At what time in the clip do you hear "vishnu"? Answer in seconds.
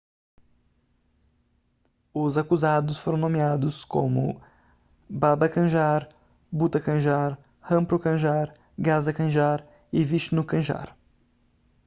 10.03-10.43